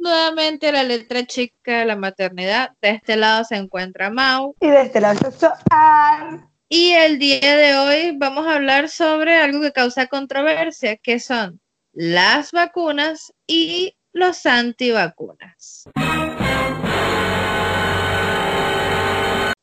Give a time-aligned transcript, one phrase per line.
[0.00, 2.70] nuevamente a la letra chica de la maternidad.
[2.80, 4.54] De este lado se encuentra Mau.
[4.60, 6.40] Y de este lado está Ar.
[6.68, 11.60] Y el día de hoy vamos a hablar sobre algo que causa controversia, que son
[11.92, 15.84] las vacunas y los antivacunas.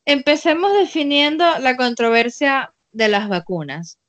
[0.05, 3.99] Empecemos definiendo la controversia de las vacunas.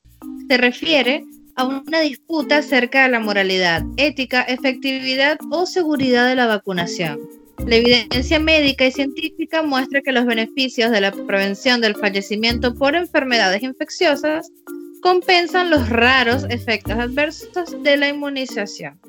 [0.48, 1.24] Se refiere
[1.58, 7.18] a una disputa acerca de la moralidad, ética, efectividad o seguridad de la vacunación.
[7.66, 12.94] La evidencia médica y científica muestra que los beneficios de la prevención del fallecimiento por
[12.94, 14.48] enfermedades infecciosas
[15.02, 19.00] compensan los raros efectos adversos de la inmunización.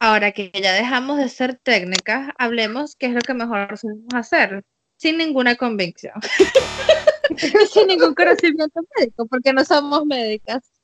[0.00, 4.64] Ahora que ya dejamos de ser técnicas, hablemos qué es lo que mejor podemos hacer,
[4.96, 6.14] sin ninguna convicción.
[7.70, 10.77] sin ningún conocimiento médico, porque no somos médicas.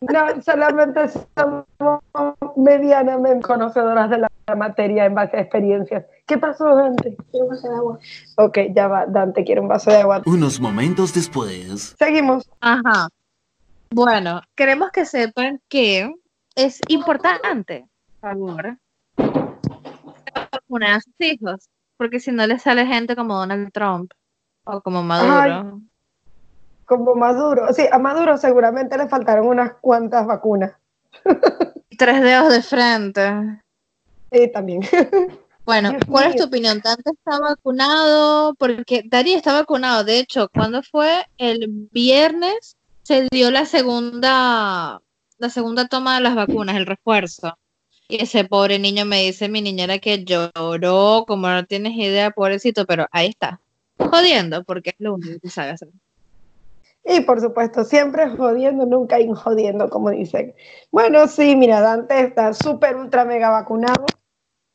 [0.00, 1.64] No, solamente somos
[2.56, 6.04] medianamente conocedoras de la materia en base a experiencias.
[6.26, 7.16] ¿Qué pasó, Dante?
[7.30, 7.98] Quiero un vaso de agua.
[8.36, 10.22] Ok, ya va, Dante quiere un vaso de agua.
[10.26, 11.94] Unos momentos después.
[11.98, 12.48] Seguimos.
[12.60, 13.08] Ajá.
[13.90, 16.12] Bueno, queremos que sepan que
[16.56, 17.86] es importante,
[18.20, 18.78] por favor,
[20.52, 24.12] vacunar a sus hijos, porque si no les sale gente como Donald Trump
[24.64, 25.80] o como Maduro.
[26.86, 27.72] Como Maduro.
[27.74, 30.72] Sí, a Maduro seguramente le faltaron unas cuantas vacunas.
[31.98, 33.22] Tres dedos de frente.
[34.32, 34.82] Sí, también.
[35.64, 36.80] Bueno, Dios ¿cuál es tu opinión?
[36.80, 38.54] ¿Dante está vacunado?
[38.54, 40.04] Porque Darío está vacunado.
[40.04, 45.02] De hecho, cuando fue el viernes se dio la segunda,
[45.38, 47.58] la segunda toma de las vacunas, el refuerzo.
[48.08, 52.86] Y ese pobre niño me dice mi niñera que lloró, como no tienes idea, pobrecito,
[52.86, 53.60] pero ahí está.
[53.98, 55.88] Jodiendo, porque es lo único que sabe hacer.
[57.08, 60.54] Y por supuesto, siempre jodiendo, nunca injodiendo, como dicen.
[60.90, 64.06] Bueno, sí, mira, Dante está súper, ultra, mega vacunado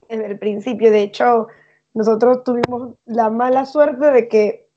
[0.07, 0.91] desde el principio.
[0.91, 1.47] De hecho,
[1.93, 4.69] nosotros tuvimos la mala suerte de que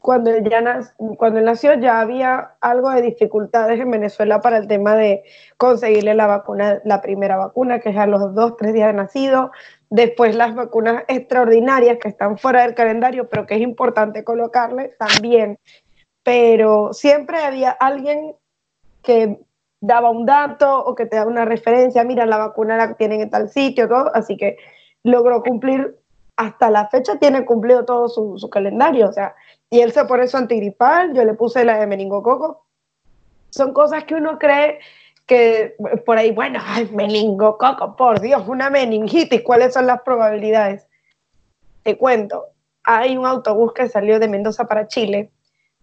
[0.00, 0.80] cuando él, ya
[1.16, 5.22] cuando nació ya había algo de dificultades en Venezuela para el tema de
[5.56, 9.52] conseguirle la vacuna, la primera vacuna, que es a los dos, tres días de nacido.
[9.88, 15.58] Después las vacunas extraordinarias que están fuera del calendario, pero que es importante colocarle también
[16.22, 18.34] pero siempre había alguien
[19.02, 19.40] que
[19.80, 23.30] daba un dato o que te daba una referencia, mira, la vacuna la tienen en
[23.30, 24.56] tal sitio, todo, así que
[25.02, 25.98] logró cumplir,
[26.36, 29.34] hasta la fecha tiene cumplido todo su, su calendario, o sea,
[29.70, 32.64] y él se pone su antigripal, yo le puse la de meningococo,
[33.50, 34.78] son cosas que uno cree
[35.26, 40.86] que por ahí, bueno, ay, meningococo, por Dios, una meningitis, ¿cuáles son las probabilidades?
[41.82, 42.46] Te cuento,
[42.84, 45.32] hay un autobús que salió de Mendoza para Chile,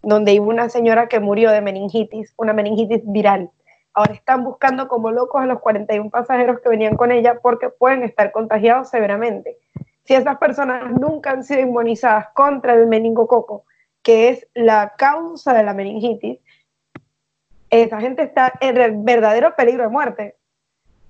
[0.01, 3.51] donde iba una señora que murió de meningitis, una meningitis viral.
[3.93, 8.03] Ahora están buscando como locos a los 41 pasajeros que venían con ella porque pueden
[8.03, 9.57] estar contagiados severamente.
[10.05, 13.65] Si esas personas nunca han sido inmunizadas contra el meningococo,
[14.01, 16.39] que es la causa de la meningitis,
[17.69, 20.35] esa gente está en verdadero peligro de muerte.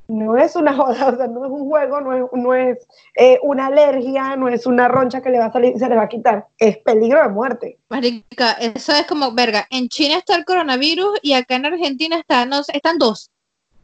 [0.09, 3.39] No es una joda, o sea, no es un juego, no es, no es eh,
[3.43, 6.03] una alergia, no es una roncha que le va a salir y se le va
[6.03, 6.47] a quitar.
[6.57, 7.77] Es peligro de muerte.
[7.89, 12.45] Marica, eso es como, verga, en China está el coronavirus y acá en Argentina está,
[12.45, 13.29] no están dos.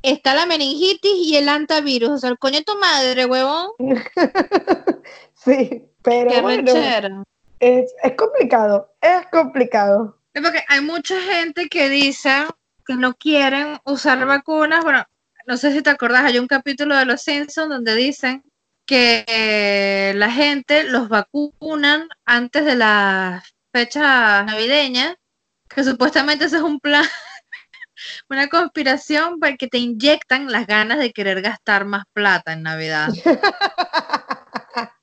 [0.01, 2.09] Está la meningitis y el antivirus.
[2.09, 3.69] O sea, el coño de tu madre, huevón.
[5.35, 6.71] sí, pero Qué bueno,
[7.59, 10.17] es, es complicado, es complicado.
[10.33, 12.29] Es porque hay mucha gente que dice
[12.85, 14.83] que no quieren usar vacunas.
[14.83, 15.03] Bueno,
[15.45, 18.43] no sé si te acordás, hay un capítulo de Los Simpsons donde dicen
[18.85, 25.15] que eh, la gente los vacunan antes de las fechas navideñas,
[25.67, 27.03] que supuestamente ese es un plan,
[28.29, 33.09] una conspiración para que te inyectan las ganas de querer gastar más plata en Navidad.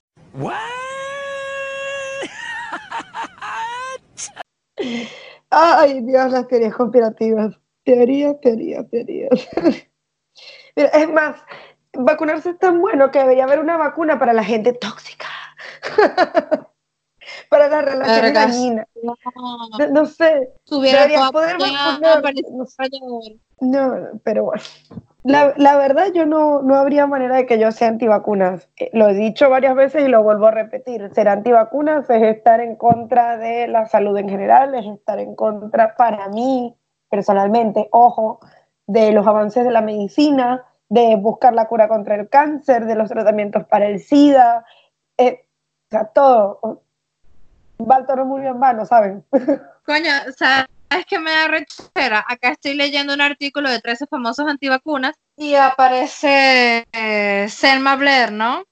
[5.51, 7.59] Ay, Dios, las teorías conspirativas.
[7.85, 9.31] Teorías, teorías, teorías.
[10.77, 11.37] Mira, es más,
[11.93, 15.27] vacunarse es tan bueno que debería haber una vacuna para la gente tóxica.
[17.49, 18.87] para las relaciones dañinas.
[19.03, 19.15] No,
[19.79, 20.51] No, no sé.
[20.71, 22.21] Deberías poder vacunar, no.
[23.61, 24.63] No, pero bueno.
[25.25, 28.69] La, la verdad, yo no, no habría manera de que yo sea antivacunas.
[28.77, 31.09] Eh, Lo he dicho varias veces y lo vuelvo a repetir.
[31.15, 35.95] Ser antivacunas es estar en contra de la salud en general, es estar en contra,
[35.95, 36.75] para mí,
[37.09, 38.41] personalmente, ojo,
[38.87, 43.09] de los avances de la medicina, de buscar la cura contra el cáncer, de los
[43.09, 44.65] tratamientos para el SIDA,
[45.17, 45.47] eh,
[45.89, 46.83] o sea, todo.
[47.81, 49.25] Va el toro muy en vano, ¿saben?
[49.87, 52.25] Coño, ¿sabes qué me da rechera?
[52.29, 58.65] Acá estoy leyendo un artículo de 13 famosos antivacunas y aparece eh, Selma Blair, ¿no?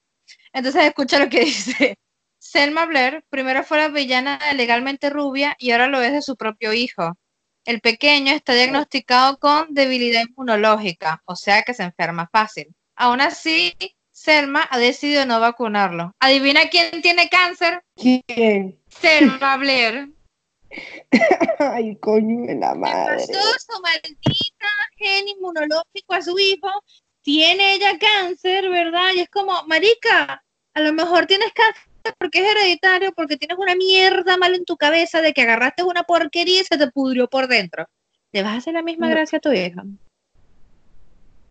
[0.53, 1.97] Entonces escucha lo que dice.
[2.37, 6.73] Selma Blair primero fue la villana legalmente rubia y ahora lo es de su propio
[6.73, 7.17] hijo.
[7.65, 12.73] El pequeño está diagnosticado con debilidad inmunológica, o sea que se enferma fácil.
[12.95, 13.75] Aún así,
[14.11, 16.15] Selma ha decidido no vacunarlo.
[16.19, 17.83] ¿Adivina quién tiene cáncer?
[17.95, 18.79] ¿Quién?
[18.87, 20.09] Selma Blair.
[21.59, 23.17] Ay, coño de la madre.
[23.17, 24.67] Pasó su maldita
[24.97, 26.69] gen inmunológico a su hijo.
[27.21, 29.11] Tiene ella cáncer, ¿verdad?
[29.15, 30.43] Y es como, marica,
[30.73, 34.77] a lo mejor tienes cáncer porque es hereditario, porque tienes una mierda mal en tu
[34.77, 37.85] cabeza de que agarraste una porquería y se te pudrió por dentro.
[38.31, 39.15] ¿Le vas a hacer la misma No.
[39.15, 39.83] gracia a tu hija?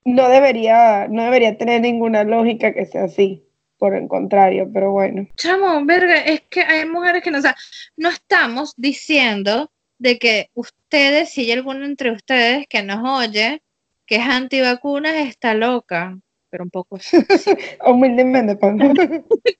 [0.05, 3.45] No debería, no debería tener ninguna lógica que sea así,
[3.79, 5.29] por el contrario, pero bueno.
[5.37, 7.55] Chamo, verga, es que hay mujeres que no, o sea,
[7.97, 13.63] no estamos diciendo de que ustedes, si hay alguno entre ustedes que nos oye,
[14.07, 16.19] que es antivacunas, está loca,
[16.49, 16.99] pero un poco.
[17.87, 18.57] Humildemente,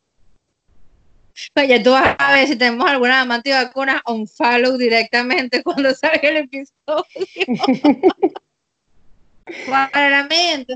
[1.55, 1.67] pues.
[1.67, 6.29] Oye, tú vas a ver si tenemos alguna mamá antivacunas, on follow directamente cuando salga
[6.29, 7.05] el episodio.
[9.67, 10.75] Claramente,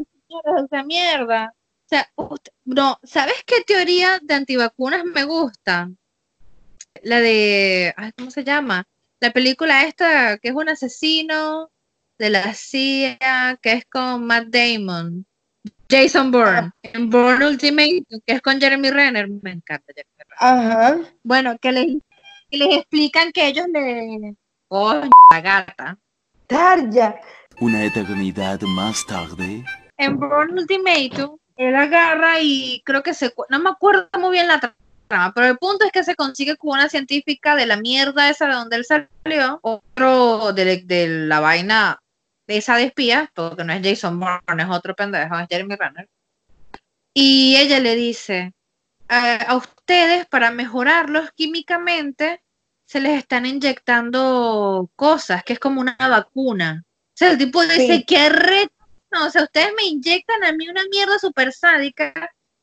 [0.64, 1.52] esa mierda.
[1.54, 5.90] O sea, usted- no, ¿sabes qué teoría de antivacunas me gusta?
[7.02, 8.86] La de, ay, ¿cómo se llama?
[9.20, 11.70] La película esta que es un asesino
[12.18, 15.26] de la CIA, que es con Matt Damon.
[15.88, 19.28] Jason Bourne, en Bourne Ultimate, que es con Jeremy Renner.
[19.28, 20.13] Me encanta Jeremy.
[20.38, 20.98] Ajá.
[21.22, 21.86] Bueno, que les,
[22.50, 24.34] que les explican que ellos le...
[24.68, 25.98] Coño, la gata.
[26.46, 27.20] Tarja.
[27.60, 29.64] Una eternidad más tarde.
[29.96, 33.32] En Born Ultimatum, él agarra y creo que se...
[33.48, 34.74] No me acuerdo muy bien la tra-
[35.06, 38.46] trama, pero el punto es que se consigue con una científica de la mierda esa
[38.46, 41.98] de donde él salió, otro de, de la vaina
[42.46, 46.08] de esa de espías, porque no es Jason Bourne, es otro pendejo, es Jeremy Renner.
[47.14, 48.52] Y ella le dice,
[49.08, 52.42] a, a ustedes para mejorarlos químicamente
[52.86, 56.84] se les están inyectando cosas, que es como una vacuna.
[56.86, 58.04] O sea, el tipo dice, Sí.
[58.06, 58.68] qué re...
[59.10, 62.12] No, o sea, ustedes me inyectan a mí una mierda súper sádica,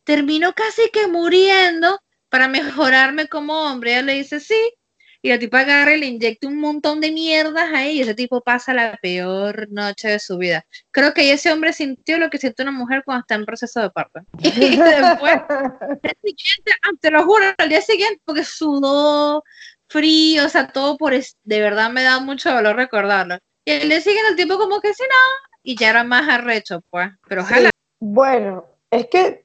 [0.04, 2.00] termino casi que muriendo
[2.30, 3.94] para mejorarme como hombre.
[3.94, 4.74] Ella le dice, sí.
[5.22, 8.42] Y la tipa agarra y le inyecta un montón de mierdas ahí y ese tipo
[8.42, 10.66] pasa la peor noche de su vida.
[10.90, 13.90] Creo que ese hombre sintió lo que siente una mujer cuando está en proceso de
[13.92, 14.22] parto.
[14.42, 19.44] Y después al día siguiente, ah, te lo juro, al día siguiente, porque sudó,
[19.88, 23.38] frío, o sea, todo por de verdad me da mucho dolor recordarlo.
[23.66, 26.82] Y el día siguiente el tipo como que sí, no, y ya era más arrecho,
[26.90, 27.70] pues, pero ojalá.
[28.00, 29.41] Bueno, es que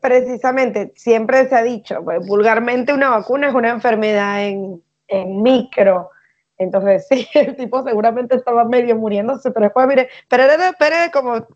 [0.00, 6.10] precisamente siempre se ha dicho, pues, vulgarmente una vacuna es una enfermedad en, en micro.
[6.58, 11.46] Entonces, sí, el tipo seguramente estaba medio muriéndose, pero después, mire, pero era como,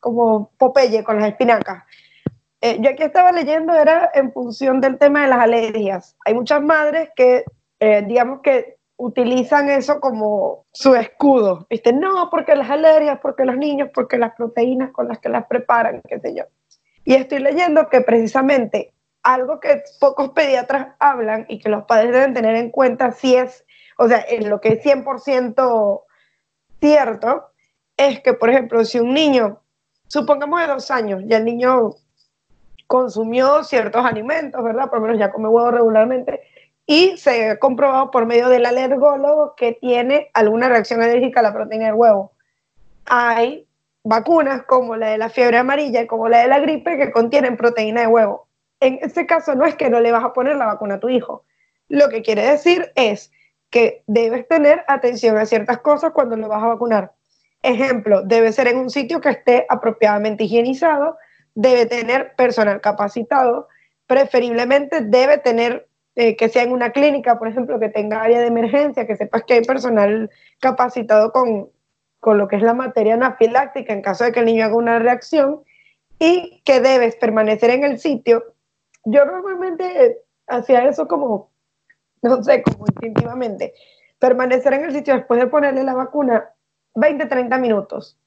[0.00, 1.84] como Popeye con las espinacas.
[2.60, 6.16] Eh, yo aquí estaba leyendo, era en función del tema de las alergias.
[6.24, 7.44] Hay muchas madres que,
[7.80, 11.66] eh, digamos que utilizan eso como su escudo.
[11.68, 11.92] ¿Viste?
[11.92, 16.00] No, porque las alergias, porque los niños, porque las proteínas con las que las preparan,
[16.08, 16.44] qué sé yo.
[17.04, 18.92] Y estoy leyendo que precisamente
[19.22, 23.64] algo que pocos pediatras hablan y que los padres deben tener en cuenta si es,
[23.98, 26.02] o sea, en lo que es 100%
[26.80, 27.46] cierto,
[27.96, 29.60] es que, por ejemplo, si un niño,
[30.08, 31.94] supongamos de dos años, ya el niño
[32.86, 34.90] consumió ciertos alimentos, ¿verdad?
[34.90, 36.42] Por lo menos ya come huevo regularmente,
[36.86, 41.54] y se ha comprobado por medio del alergólogo que tiene alguna reacción alérgica a la
[41.54, 42.32] proteína del huevo.
[43.06, 43.63] Hay
[44.04, 47.56] vacunas como la de la fiebre amarilla y como la de la gripe que contienen
[47.56, 48.46] proteína de huevo.
[48.80, 51.08] En ese caso no es que no le vas a poner la vacuna a tu
[51.08, 51.44] hijo.
[51.88, 53.32] Lo que quiere decir es
[53.70, 57.12] que debes tener atención a ciertas cosas cuando lo vas a vacunar.
[57.62, 61.16] Ejemplo, debe ser en un sitio que esté apropiadamente higienizado,
[61.54, 63.68] debe tener personal capacitado,
[64.06, 68.46] preferiblemente debe tener eh, que sea en una clínica, por ejemplo, que tenga área de
[68.46, 70.30] emergencia, que sepas que hay personal
[70.60, 71.70] capacitado con,
[72.24, 74.98] con lo que es la materia anafiláctica en caso de que el niño haga una
[74.98, 75.62] reacción
[76.18, 78.54] y que debes permanecer en el sitio.
[79.04, 81.50] Yo normalmente hacía eso como,
[82.22, 83.74] no sé, como instintivamente,
[84.18, 86.48] permanecer en el sitio después de ponerle la vacuna
[86.94, 88.18] 20, 30 minutos.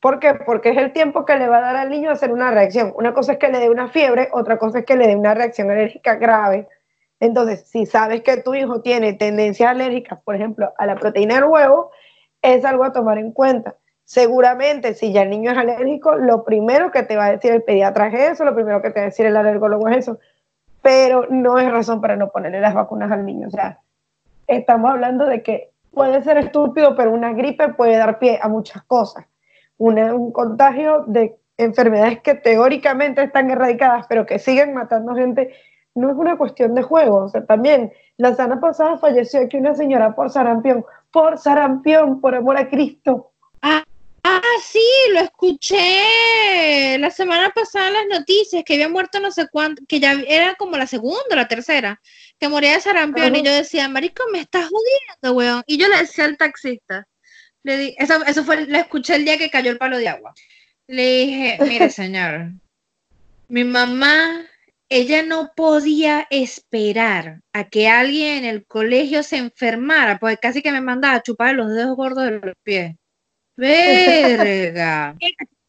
[0.00, 0.34] ¿Por qué?
[0.34, 2.92] Porque es el tiempo que le va a dar al niño a hacer una reacción.
[2.96, 5.32] Una cosa es que le dé una fiebre, otra cosa es que le dé una
[5.32, 6.66] reacción alérgica grave.
[7.20, 11.44] Entonces, si sabes que tu hijo tiene tendencias alérgicas, por ejemplo, a la proteína del
[11.44, 11.92] huevo,
[12.44, 13.74] es algo a tomar en cuenta.
[14.04, 17.62] Seguramente, si ya el niño es alérgico, lo primero que te va a decir el
[17.62, 20.18] pediatra es eso, lo primero que te va a decir el alergólogo es eso,
[20.82, 23.48] pero no es razón para no ponerle las vacunas al niño.
[23.48, 23.80] O sea,
[24.46, 28.82] estamos hablando de que puede ser estúpido, pero una gripe puede dar pie a muchas
[28.82, 29.24] cosas.
[29.78, 35.54] Una, un contagio de enfermedades que teóricamente están erradicadas, pero que siguen matando gente,
[35.94, 37.24] no es una cuestión de juego.
[37.24, 42.34] O sea, también la semana pasada falleció aquí una señora por sarampión, por sarampión, por
[42.34, 43.32] amor a Cristo.
[43.62, 43.84] Ah,
[44.24, 49.48] ah, sí, lo escuché la semana pasada en las noticias, que había muerto no sé
[49.50, 52.00] cuánto, que ya era como la segunda, la tercera,
[52.38, 55.62] que moría de sarampión, y yo decía, marico, me estás jodiendo, weón.
[55.66, 57.06] Y yo le decía al taxista,
[57.62, 60.34] le di, eso, eso fue, le escuché el día que cayó el palo de agua.
[60.86, 62.52] Le dije, mire señor,
[63.48, 64.44] mi mamá,
[64.88, 70.72] ella no podía esperar a que alguien en el colegio se enfermara, porque casi que
[70.72, 72.96] me mandaba a chupar los dedos gordos de los pies.
[73.56, 75.16] Verga.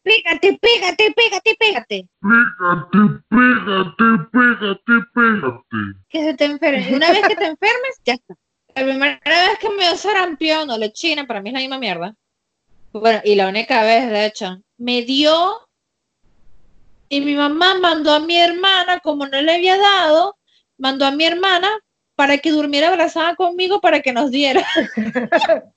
[0.06, 2.06] Pégate, pégate, pégate, pégate.
[2.20, 5.96] Pégate, pégate, pégate, pégate.
[6.08, 6.86] Que se te enferme.
[6.94, 8.34] Una vez que te enfermes, ya está.
[8.76, 12.14] La primera vez que me dio sarampión o lechina, para mí es la misma mierda.
[12.92, 15.65] Bueno, y la única vez, de hecho, me dio
[17.08, 20.36] y mi mamá mandó a mi hermana, como no le había dado,
[20.78, 21.68] mandó a mi hermana
[22.14, 24.64] para que durmiera abrazada conmigo para que nos diera.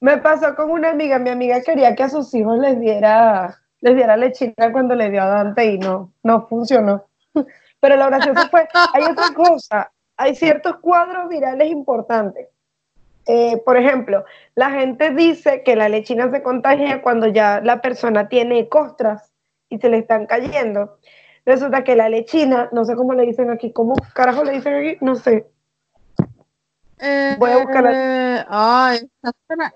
[0.00, 3.96] Me pasó con una amiga, mi amiga quería que a sus hijos les diera, les
[3.96, 7.06] diera lechina cuando le dio a Dante y no, no funcionó.
[7.80, 12.48] Pero lo gracioso fue, hay otra cosa, hay ciertos cuadros virales importantes.
[13.26, 18.28] Eh, por ejemplo, la gente dice que la lechina se contagia cuando ya la persona
[18.28, 19.32] tiene costras
[19.68, 20.98] y se le están cayendo.
[21.44, 24.98] Resulta que la lechina, no sé cómo le dicen aquí, ¿cómo carajo le dicen aquí?
[25.00, 25.46] No sé.
[27.38, 27.92] Voy a buscar la...
[28.40, 29.10] Eh, Ay,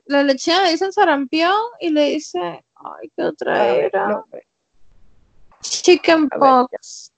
[0.06, 4.08] la lechina le dicen sarampión y le dice, ay, ¿qué otra era?
[4.08, 4.24] No,
[5.60, 7.12] Chicken pox.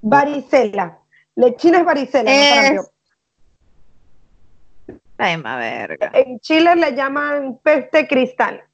[0.00, 0.98] varicela.
[1.36, 2.24] Lechina es varicela.
[2.24, 2.86] no Es- sarampión.
[5.18, 6.10] Ay, ma verga.
[6.14, 8.64] En Chile le llaman peste cristal.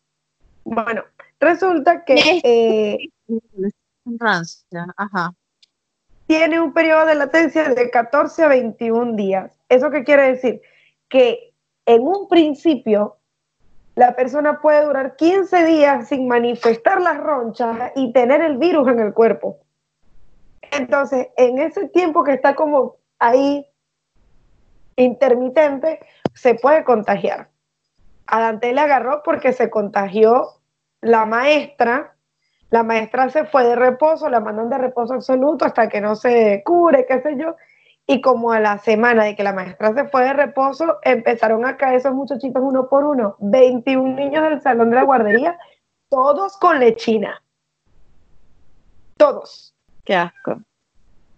[0.65, 1.05] Bueno,
[1.41, 3.09] resulta que eh,
[4.97, 5.33] ajá.
[6.27, 9.53] tiene un periodo de latencia de 14 a 21 días.
[9.69, 10.63] ¿Eso qué quiere decir?
[11.09, 11.53] Que
[11.87, 13.17] en un principio
[13.95, 19.01] la persona puede durar 15 días sin manifestar las ronchas y tener el virus en
[19.01, 19.59] el cuerpo.
[20.71, 23.67] Entonces, en ese tiempo que está como ahí
[24.97, 26.01] intermitente,
[26.35, 27.49] se puede contagiar.
[28.27, 30.58] A Dante le agarró porque se contagió
[31.01, 32.15] la maestra.
[32.71, 36.63] La maestra se fue de reposo, la mandan de reposo absoluto hasta que no se
[36.65, 37.57] cure, qué sé yo.
[38.07, 41.77] Y como a la semana de que la maestra se fue de reposo, empezaron a
[41.77, 43.37] caer esos muchachitos uno por uno.
[43.41, 45.59] 21 niños del salón de la guardería,
[46.11, 47.43] todos con lechina.
[49.17, 49.75] Todos.
[50.05, 50.61] Qué asco.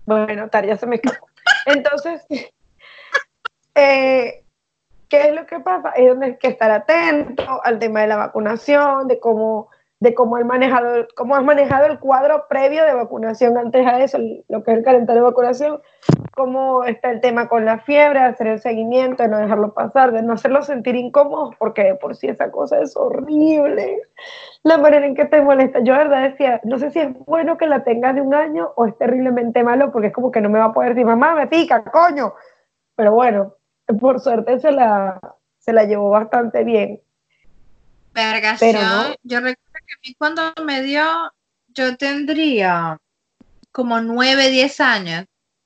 [0.07, 1.29] Bueno, Tar, ya se me escapó.
[1.67, 2.25] Entonces,
[3.75, 4.45] eh,
[5.11, 5.91] ¿qué es lo que pasa?
[5.91, 10.37] Es donde hay que estar atento al tema de la vacunación, de cómo, de cómo
[10.37, 14.63] has manejado, cómo has manejado el cuadro previo de vacunación antes a eso, el- lo
[14.63, 15.83] que es el calendario de vacunación,
[16.35, 20.23] cómo está el tema con la fiebre, hacer el seguimiento, de no dejarlo pasar, de
[20.23, 24.01] no hacerlo sentir incómodos, porque de por sí esa cosa es horrible.
[24.63, 25.81] La manera en que te molesta.
[25.81, 28.73] Yo, de verdad, decía, no sé si es bueno que la tengas de un año
[28.77, 31.35] o es terriblemente malo, porque es como que no me va a poder decir, mamá,
[31.35, 32.35] me pica, coño.
[32.97, 33.55] Pero bueno,
[33.93, 35.21] por suerte se la,
[35.59, 37.01] se la llevó bastante bien.
[38.13, 38.75] Vergación.
[38.75, 39.15] No.
[39.23, 41.05] Yo recuerdo que a mí cuando me dio,
[41.69, 42.99] yo tendría
[43.73, 45.25] como 9, 10 años.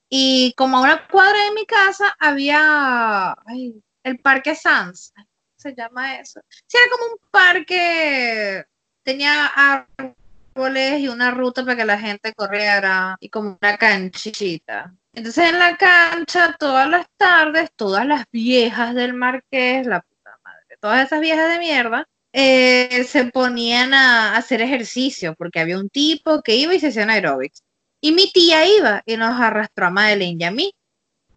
[0.08, 5.12] Y como a una cuadra de mi casa había ay, el Parque Sanz.
[5.16, 6.40] Ay, ¿Cómo se llama eso?
[6.66, 8.64] Sí, era como un parque,
[9.02, 14.94] tenía árboles y una ruta para que la gente corriera y como una canchita.
[15.14, 20.76] Entonces en la cancha todas las tardes, todas las viejas del Marqués, la puta madre,
[20.80, 26.42] todas esas viejas de mierda, eh, se ponían a hacer ejercicio porque había un tipo
[26.42, 27.62] que iba y se hacían aeróbics.
[28.00, 30.74] Y mi tía iba y nos arrastró a Madeleine y a mí.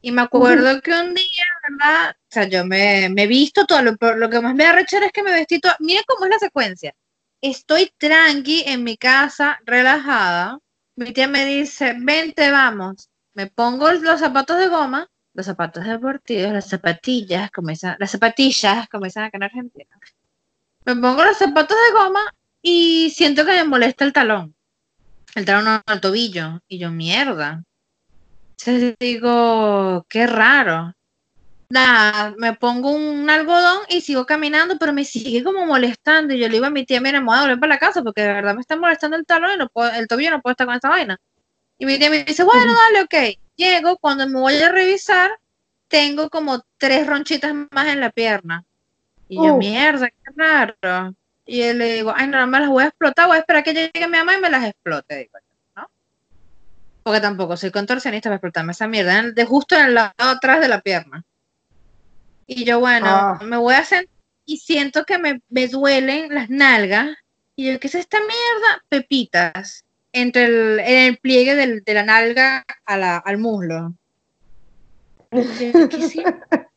[0.01, 2.11] Y me acuerdo que un día, ¿verdad?
[2.11, 5.11] O sea, yo me, he visto todo, lo, lo que más me da rechera es
[5.11, 5.73] que me vestí todo.
[5.79, 6.93] Miren cómo es la secuencia.
[7.41, 10.59] Estoy tranqui en mi casa, relajada.
[10.95, 13.09] Mi tía me dice, vente, vamos.
[13.37, 19.23] Me pongo los zapatos de goma, los zapatos deportivos, las zapatillas, dicen- las zapatillas, dicen
[19.23, 19.99] acá en Argentina.
[20.85, 24.55] Me pongo los zapatos de goma y siento que me molesta el talón.
[25.35, 26.61] El talón al tobillo.
[26.67, 27.63] Y yo, mierda.
[28.57, 30.95] Entonces digo, qué raro.
[31.69, 36.33] Nada, me pongo un algodón y sigo caminando, pero me sigue como molestando.
[36.33, 38.01] Y yo le digo a mi tía, mira, me voy a volver para la casa
[38.01, 40.53] porque de verdad me está molestando el talón y no puedo, el tobillo no puedo
[40.53, 41.19] estar con esta vaina.
[41.77, 43.39] Y mi tía me dice, bueno, dale, ok.
[43.55, 45.31] Llego, cuando me voy a revisar,
[45.87, 48.63] tengo como tres ronchitas más en la pierna.
[49.29, 49.57] Y yo, Uh.
[49.57, 51.13] mierda, qué raro.
[51.45, 53.63] Y yo le digo, ay, no, no me las voy a explotar, voy a esperar
[53.63, 55.31] que llegue mi mamá y me las explote, digo
[55.75, 55.89] ¿no?
[57.03, 60.67] Porque tampoco soy contorsionista para explotarme esa mierda, de justo en el lado atrás de
[60.67, 61.23] la pierna.
[62.47, 63.39] Y yo, bueno, Ah.
[63.43, 64.13] me voy a sentar
[64.45, 67.17] y siento que me, me duelen las nalgas.
[67.55, 68.83] Y yo, ¿qué es esta mierda?
[68.89, 69.83] Pepitas.
[70.19, 73.93] Entre el, en el pliegue del- de la nalga a la- al muslo.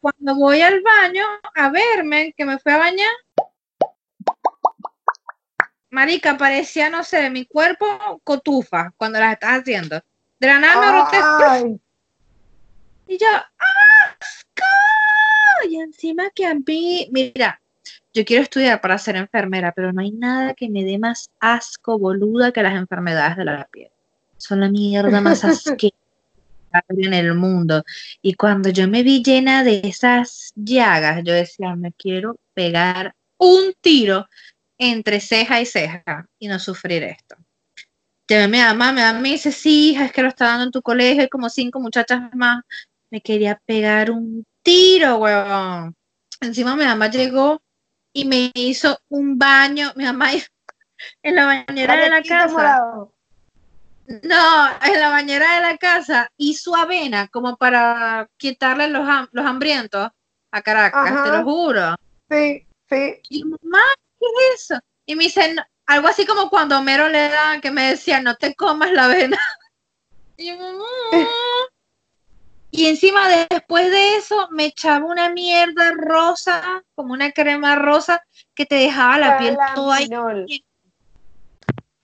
[0.00, 3.12] Cuando voy al baño a verme, que me fui a bañar,
[5.90, 7.86] marica, parecía, no sé, mi cuerpo
[8.24, 10.02] cotufa cuando las estás haciendo.
[10.40, 11.18] De la nada me broté
[13.06, 13.26] y yo,
[13.58, 14.64] ¡asco!
[15.68, 17.60] Y encima que a mí, mira,
[18.16, 21.98] yo quiero estudiar para ser enfermera, pero no hay nada que me dé más asco,
[21.98, 23.90] boluda, que las enfermedades de la piel.
[24.38, 25.94] Son la mierda más asquerosa
[26.88, 27.84] en el mundo.
[28.22, 33.74] Y cuando yo me vi llena de esas llagas, yo decía, me quiero pegar un
[33.82, 34.26] tiro
[34.78, 37.36] entre ceja y ceja y no sufrir esto.
[38.26, 40.64] Llamé a mi mamá, mi mamá me dice, sí, hija, es que lo está dando
[40.64, 42.64] en tu colegio, hay como cinco muchachas más.
[43.10, 45.94] Me quería pegar un tiro, huevón.
[46.40, 47.60] Encima mi mamá llegó
[48.16, 50.30] y me hizo un baño, mi mamá
[51.22, 52.48] en la bañera de la casa.
[52.48, 53.12] morado.
[54.22, 60.08] No, en la bañera de la casa hizo avena como para quitarle los, los hambrientos
[60.50, 61.94] a Caracas, te lo juro.
[62.30, 63.20] Sí, sí.
[63.28, 63.82] Y mamá,
[64.18, 64.80] ¿qué es eso?
[65.04, 68.36] Y me dicen, algo así como cuando a Homero le dan, que me decían, no
[68.36, 69.38] te comas la avena.
[70.38, 70.84] Y yo, mamá.
[72.76, 78.22] Y encima de- después de eso me echaba una mierda rosa, como una crema rosa,
[78.54, 80.62] que te dejaba la piel toda ahí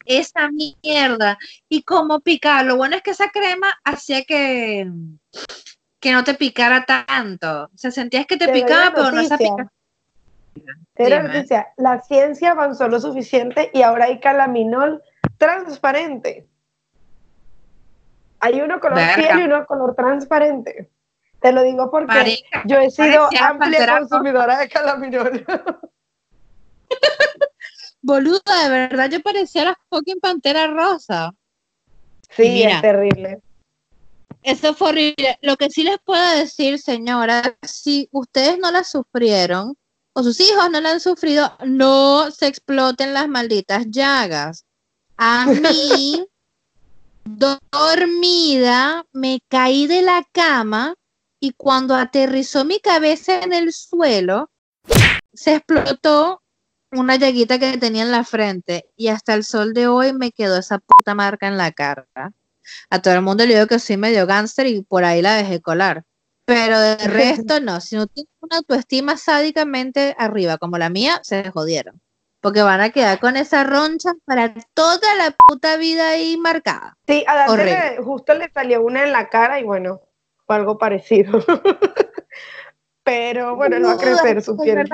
[0.04, 1.38] esa mierda.
[1.68, 4.90] Y como picar, lo bueno es que esa crema hacía que,
[6.00, 7.64] que no te picara tanto.
[7.64, 9.56] O sea, sentías que te, picaba, pero no esa noticia.
[9.56, 9.72] pica.
[10.94, 11.34] Te doy la Dime.
[11.34, 15.02] noticia, la ciencia avanzó lo suficiente y ahora hay calaminol
[15.38, 16.48] transparente.
[18.42, 19.14] Hay uno color Verga.
[19.14, 20.90] piel y uno color transparente.
[21.40, 25.46] Te lo digo porque Marica, yo he sido amplia Pantera consumidora de calaminol.
[28.02, 31.32] Boluda, de verdad, yo parecía la fucking pantera rosa.
[32.30, 32.70] sí, mira.
[32.76, 33.40] es terrible.
[34.42, 35.38] Eso fue horrible.
[35.40, 39.76] Lo que sí les puedo decir, señora, si ustedes no la sufrieron
[40.14, 44.66] o sus hijos no la han sufrido, no se exploten las malditas llagas.
[45.16, 46.26] A mí,
[47.24, 50.94] dormida, me caí de la cama
[51.40, 54.50] y cuando aterrizó mi cabeza en el suelo,
[55.32, 56.42] se explotó
[56.92, 60.58] una llaguita que tenía en la frente y hasta el sol de hoy me quedó
[60.58, 62.06] esa puta marca en la cara.
[62.90, 65.60] A todo el mundo le digo que soy medio gánster y por ahí la dejé
[65.60, 66.04] colar.
[66.44, 71.50] Pero de resto no, si no tienes una autoestima sádicamente arriba como la mía, se
[71.50, 72.00] jodieron.
[72.42, 76.98] Porque van a quedar con esa roncha para toda la puta vida ahí marcada.
[77.06, 80.00] Sí, a Dante le- justo le salió una en la cara y bueno,
[80.46, 81.38] fue algo parecido.
[83.04, 84.88] Pero bueno, él va a crecer su piel.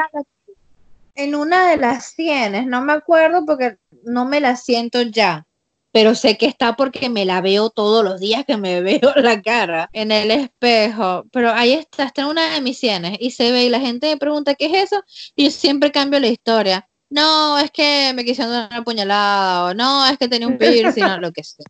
[1.14, 5.46] En una de las sienes, no me acuerdo porque no me la siento ya,
[5.90, 9.42] pero sé que está porque me la veo todos los días que me veo la
[9.42, 11.24] cara en el espejo.
[11.32, 14.06] Pero ahí está, está en una de mis sienes y se ve y la gente
[14.08, 15.02] me pregunta qué es eso
[15.34, 16.88] y yo siempre cambio la historia.
[17.10, 21.04] No, es que me quisieron dar una puñalada o no, es que tenía un piercing
[21.04, 21.64] o lo que sea.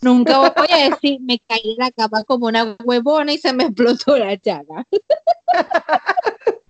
[0.00, 3.64] Nunca voy a decir, me caí de la cama como una huevona y se me
[3.64, 4.84] explotó la llaga.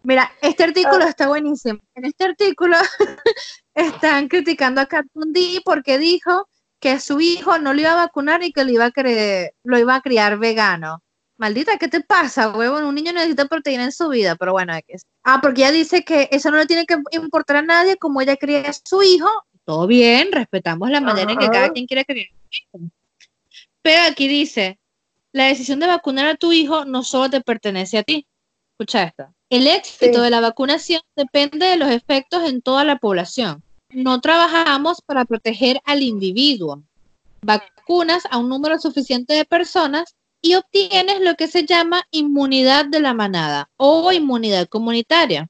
[0.02, 1.78] Mira, este artículo está buenísimo.
[1.94, 2.76] En este artículo
[3.74, 6.46] están criticando a Cartoon D porque dijo
[6.78, 8.92] que su hijo no lo iba a vacunar y que lo iba a,
[9.62, 11.02] lo iba a criar vegano.
[11.42, 12.84] Maldita, ¿qué te pasa, huevón?
[12.84, 15.02] Un niño necesita proteína en su vida, pero bueno, ¿qué es?
[15.24, 18.36] Ah, porque ella dice que eso no le tiene que importar a nadie, como ella
[18.36, 19.28] cría a su hijo.
[19.64, 22.90] Todo bien, respetamos la manera en que cada quien quiere criar a su hijo.
[23.82, 24.78] Pero aquí dice,
[25.32, 28.24] la decisión de vacunar a tu hijo no solo te pertenece a ti.
[28.78, 29.34] Escucha esto.
[29.50, 30.20] El éxito Sí.
[30.20, 33.64] de la vacunación depende de los efectos en toda la población.
[33.90, 36.84] No trabajamos para proteger al individuo.
[37.40, 43.00] Vacunas a un número suficiente de personas y obtienes lo que se llama inmunidad de
[43.00, 45.48] la manada o inmunidad comunitaria.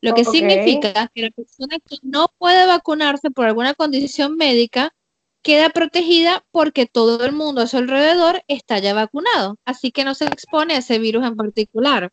[0.00, 4.94] Lo que significa que la persona que no puede vacunarse por alguna condición médica
[5.42, 10.14] queda protegida porque todo el mundo a su alrededor está ya vacunado, así que no
[10.14, 12.10] se expone a ese virus en particular.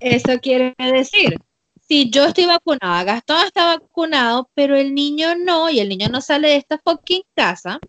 [0.00, 1.36] Eso quiere decir,
[1.86, 6.22] si yo estoy vacunada, Gastón está vacunado, pero el niño no, y el niño no
[6.22, 7.80] sale de esta fucking casa,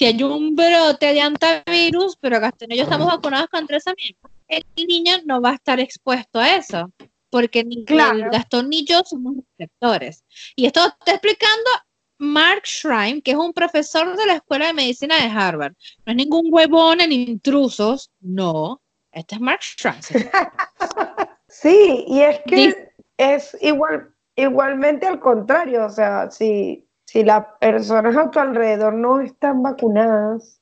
[0.00, 4.30] si hay un brote de antivirus, pero Gastón y yo estamos vacunados contra esa mierda,
[4.48, 6.90] el niño no va a estar expuesto a eso.
[7.28, 8.30] porque ni Claro.
[8.32, 10.24] Gastón ni yo somos receptores.
[10.56, 11.70] Y esto está explicando
[12.18, 15.74] Mark Shrine, que es un profesor de la Escuela de Medicina de Harvard.
[16.06, 18.80] No es ningún huevón ni intrusos, no.
[19.12, 20.00] Este es Mark Shrine.
[21.46, 27.44] Sí, y es que Dice- es igual, igualmente al contrario, o sea, si, si las
[27.58, 30.60] personas a tu alrededor no están vacunadas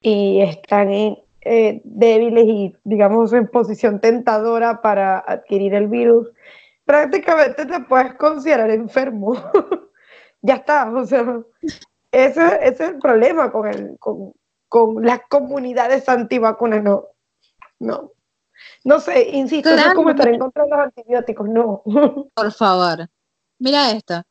[0.00, 6.28] y están en, eh, débiles y, digamos, en posición tentadora para adquirir el virus,
[6.84, 9.34] prácticamente te puedes considerar enfermo.
[10.42, 11.40] ya está, o sea,
[12.12, 14.32] ese, ese es el problema con, el, con,
[14.68, 17.06] con las comunidades antivacunas, no,
[17.80, 18.12] no.
[18.84, 19.96] No sé, insisto, eso es Claro.
[19.96, 21.82] como estar en contra de los antibióticos, no.
[22.32, 23.08] Por favor.
[23.58, 24.22] Mira esto.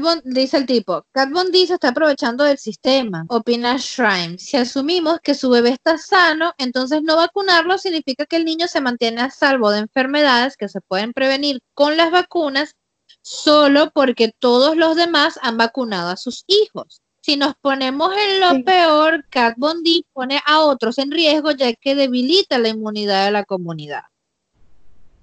[0.00, 4.38] Von- dice el tipo, Kat Von D se está aprovechando del sistema, opina Shrine.
[4.38, 8.80] Si asumimos que su bebé está sano, entonces no vacunarlo significa que el niño se
[8.80, 12.74] mantiene a salvo de enfermedades que se pueden prevenir con las vacunas
[13.22, 17.02] solo porque todos los demás han vacunado a sus hijos.
[17.22, 18.62] Si nos ponemos en lo Sí.
[18.62, 23.30] peor, Kat Von D pone a otros en riesgo ya que debilita la inmunidad de
[23.30, 24.02] la comunidad.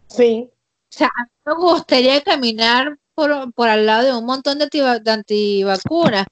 [0.07, 4.59] Sí, O sea, a mí me gustaría caminar por, por al lado de un montón
[4.59, 6.27] de, antiva- de antivacunas.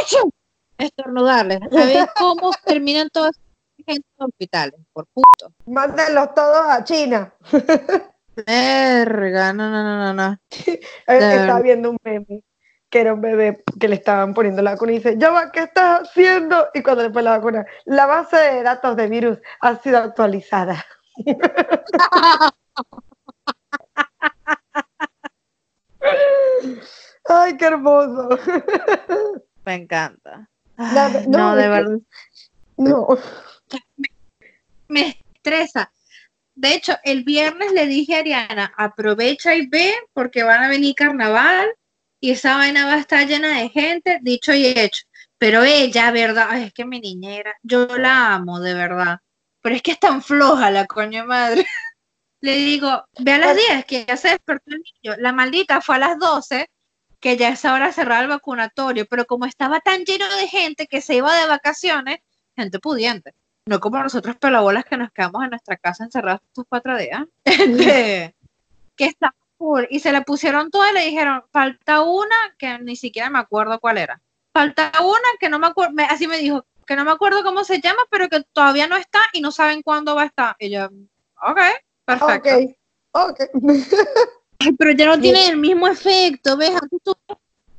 [0.00, 0.30] ¡achú!
[0.78, 1.60] Estornudarles.
[1.70, 4.80] ¿Sabes cómo terminan todas las gente en los hospitales?
[4.94, 5.52] Por puto.
[5.66, 7.32] mándenlos todos a China.
[8.46, 10.38] Verga, no, no, no, no, no.
[11.06, 11.36] Eh.
[11.36, 12.42] Estaba viendo un meme
[12.88, 15.64] que era un bebé que le estaban poniendo la vacuna y dice, ya va, ¿qué
[15.64, 16.68] estás haciendo?
[16.74, 20.84] Y cuando le ponen la vacuna, la base de datos de virus ha sido actualizada.
[27.26, 28.28] Ay, qué hermoso.
[29.64, 30.48] Me encanta.
[30.76, 31.98] Ay, no, no, de verdad.
[32.76, 33.06] No,
[34.88, 35.92] me estresa.
[36.54, 40.94] De hecho, el viernes le dije a Ariana, aprovecha y ve porque van a venir
[40.94, 41.68] carnaval
[42.20, 45.04] y esa vaina va a estar llena de gente, dicho y hecho.
[45.36, 49.18] Pero ella, verdad, ay, es que mi niñera, yo la amo, de verdad.
[49.60, 51.66] Pero es que es tan floja la coño madre.
[52.44, 55.16] Le digo, ve a las 10 que ya se despertó el niño.
[55.18, 56.68] La maldita fue a las 12
[57.18, 60.86] que ya es hora de cerrar el vacunatorio, pero como estaba tan lleno de gente
[60.86, 62.18] que se iba de vacaciones,
[62.54, 63.32] gente pudiente.
[63.64, 67.22] No como nosotros pelabolas que nos quedamos en nuestra casa encerrados estos cuatro días.
[67.44, 68.34] Este,
[68.94, 69.84] que está full.
[69.88, 73.80] Y se la pusieron todas y le dijeron, falta una que ni siquiera me acuerdo
[73.80, 74.20] cuál era.
[74.52, 77.80] Falta una que no me acuerdo, así me dijo, que no me acuerdo cómo se
[77.80, 80.56] llama, pero que todavía no está y no saben cuándo va a estar.
[80.58, 80.90] Y yo,
[81.42, 81.58] ok,
[82.04, 82.74] perfecto.
[83.12, 83.40] ok, ok.
[84.60, 86.70] Ay, pero ya no tiene el mismo efecto, ¿ves?
[86.70, 87.12] Antes tú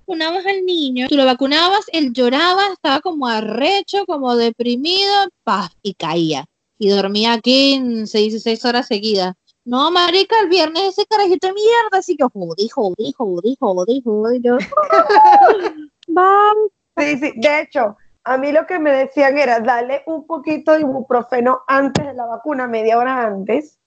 [0.07, 5.93] vacunabas al niño, tú lo vacunabas, él lloraba, estaba como arrecho, como deprimido, paf, y
[5.95, 6.45] caía.
[6.77, 9.33] Y dormía 15, 16 horas seguidas.
[9.63, 14.41] No, marica, el viernes ese carajito de mierda, así que jodí, jodí, jodí, jodí, jodí.
[14.41, 14.57] Yo,
[16.07, 16.69] vamos.
[16.97, 20.81] Sí, sí, de hecho, a mí lo que me decían era darle un poquito de
[20.81, 23.79] ibuprofeno antes de la vacuna, media hora antes,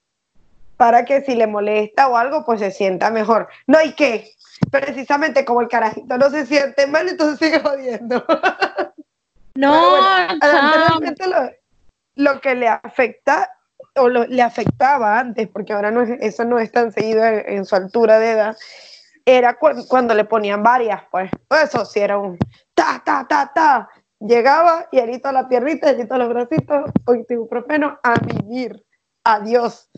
[0.79, 3.49] para que si le molesta o algo, pues se sienta mejor.
[3.67, 4.31] No, ¿y qué?
[4.71, 8.25] Precisamente como el carajito no se siente mal, entonces sigue jodiendo.
[9.55, 10.09] No, bueno,
[10.41, 11.51] realmente lo,
[12.15, 13.51] lo que le afecta
[13.97, 17.43] o lo- le afectaba antes, porque ahora no es, eso no es tan seguido en,
[17.49, 18.57] en su altura de edad,
[19.27, 21.31] era cu- cuando le ponían varias, pues.
[21.63, 22.39] Eso sí era un
[22.75, 23.89] ta, ta, ta, ta.
[24.21, 28.85] Llegaba y erito la piernita, erito los bracitos, con ibuprofeno, a vivir.
[29.25, 29.91] Adiós.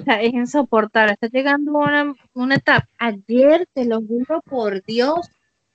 [0.00, 1.12] O sea, es insoportable.
[1.12, 2.88] Está llegando una, una etapa.
[2.98, 5.28] Ayer, te lo juro por Dios,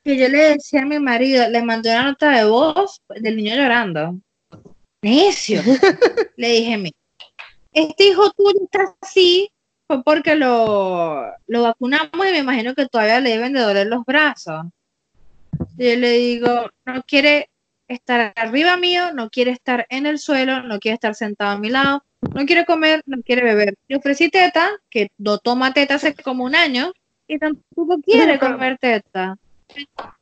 [0.04, 3.56] que yo le decía a mi marido, le mandé una nota de voz del niño
[3.56, 4.20] llorando.
[5.02, 5.62] Necio.
[6.38, 6.98] le dije, mira,
[7.72, 9.50] este hijo tuyo está así,
[9.88, 14.06] fue porque lo, lo vacunamos y me imagino que todavía le deben de doler los
[14.06, 14.66] brazos.
[15.78, 17.50] Y yo le digo, no quiere
[17.88, 21.70] estar arriba mío, no quiere estar en el suelo, no quiere estar sentado a mi
[21.70, 23.76] lado, no quiere comer, no quiere beber.
[23.88, 26.92] Le ofrecí teta, que no toma teta hace como un año,
[27.28, 29.38] y tampoco quiere comer teta.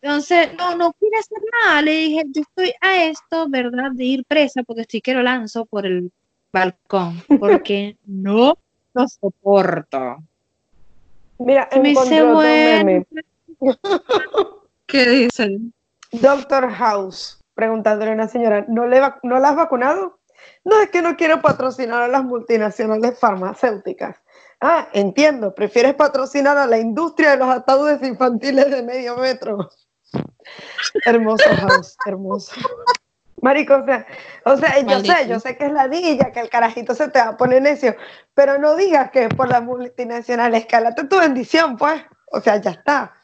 [0.01, 1.81] Entonces, no, no quiere hacer nada.
[1.81, 3.91] Le dije, yo estoy a esto, ¿verdad?
[3.91, 6.11] De ir presa, porque estoy que lo lanzo por el
[6.51, 8.57] balcón, porque no
[8.93, 10.17] lo soporto.
[11.39, 13.05] Mira, Me dice, bueno.
[14.85, 15.73] ¿qué dicen?
[16.11, 20.19] Doctor House, preguntándole a una señora, ¿no, le ¿no la has vacunado?
[20.63, 24.17] No, es que no quiero patrocinar a las multinacionales farmacéuticas.
[24.60, 29.69] Ah, entiendo, prefieres patrocinar a la industria de los ataúdes infantiles de medio metro.
[31.06, 32.54] Hermoso House, hermoso.
[33.41, 34.06] Marico, o sea,
[34.45, 37.17] o sea, yo sé, yo sé que es la dilla, que el carajito se te
[37.17, 37.95] va a poner necio,
[38.36, 42.04] pero no digas que es por las multinacionales, escálate tu bendición, pues.
[42.32, 43.20] O sea, ya está.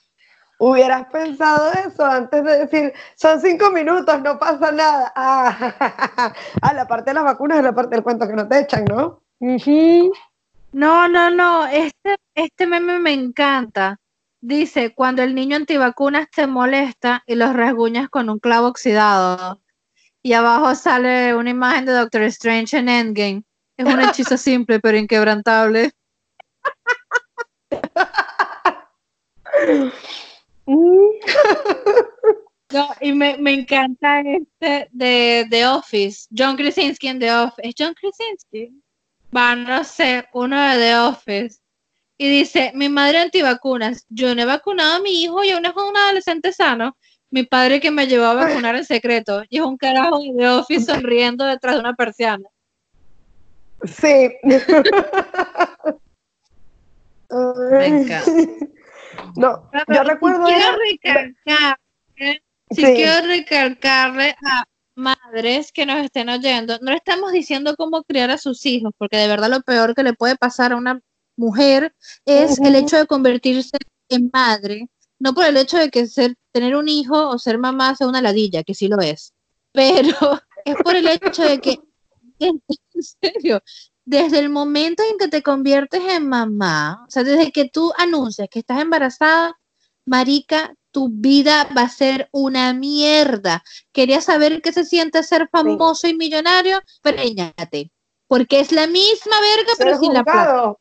[0.59, 5.11] Hubieras pensado eso antes de decir, son cinco minutos, no pasa nada.
[5.15, 8.61] Ah, ah, la parte de las vacunas es la parte del cuento que no te
[8.61, 9.21] echan, ¿no?
[9.39, 10.11] Ujú.
[10.71, 13.97] No, no, no, este, este meme me encanta.
[14.41, 19.61] Dice, cuando el niño antivacunas te molesta y los rasguñas con un clavo oxidado.
[20.23, 23.43] Y abajo sale una imagen de Doctor Strange en Endgame.
[23.77, 25.91] Es un hechizo simple pero inquebrantable.
[30.67, 31.10] Mm.
[32.73, 36.27] No, y me, me encanta este de The Office.
[36.38, 37.62] John Krasinski en The Office.
[37.69, 38.73] ¿Es John Krasinski?
[39.36, 41.60] Va, no sé, uno de The Office.
[42.17, 44.06] Y dice, mi madre antivacunas.
[44.10, 46.97] Yo no he vacunado a mi hijo y aún es un adolescente sano.
[47.30, 49.43] Mi padre que me llevó a vacunar en secreto.
[49.49, 52.49] Y es un carajo de The Office sonriendo detrás de una persiana.
[53.86, 54.30] Sí.
[57.30, 58.25] Me encanta.
[59.36, 60.45] No, Pero yo sí recuerdo.
[60.45, 61.80] quiero recalcar,
[62.17, 62.41] ¿eh?
[62.71, 62.82] Sí.
[62.82, 68.38] quiero recalcarle a madres que nos estén oyendo, no le estamos diciendo cómo criar a
[68.38, 70.99] sus hijos, porque de verdad lo peor que le puede pasar a una
[71.38, 71.93] mujer
[72.25, 73.77] es el hecho de convertirse
[74.10, 77.95] en madre, no por el hecho de que ser, tener un hijo o ser mamá
[77.95, 79.34] sea una ladilla, que sí lo es,
[79.71, 80.17] pero
[80.65, 81.80] es por el hecho de que,
[82.39, 82.62] en
[83.21, 83.62] serio,
[84.07, 88.47] desde el momento en que te conviertes en mamá, o sea, desde que tú anuncias
[88.49, 89.59] que estás embarazada,
[90.05, 93.65] marica, tu vida va a ser una mierda.
[93.91, 96.79] ¿Querías saber qué se siente ser famoso y millonario?
[97.01, 97.91] Preñate.
[98.27, 100.73] Porque es la misma verga, pero sin la plata.